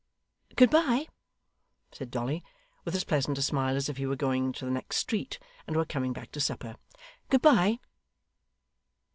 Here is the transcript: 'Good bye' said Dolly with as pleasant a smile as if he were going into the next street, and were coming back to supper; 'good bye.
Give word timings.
'Good 0.55 0.71
bye' 0.71 1.07
said 1.91 2.09
Dolly 2.09 2.43
with 2.85 2.95
as 2.95 3.03
pleasant 3.03 3.37
a 3.37 3.41
smile 3.43 3.75
as 3.75 3.87
if 3.87 3.97
he 3.97 4.07
were 4.07 4.15
going 4.15 4.45
into 4.47 4.65
the 4.65 4.71
next 4.71 4.97
street, 4.97 5.37
and 5.67 5.75
were 5.75 5.85
coming 5.85 6.11
back 6.11 6.31
to 6.31 6.41
supper; 6.41 6.77
'good 7.29 7.43
bye. 7.43 7.77